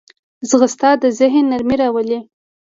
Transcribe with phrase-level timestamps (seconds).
[0.49, 2.19] ځغاسته د ذهن نرمي راولي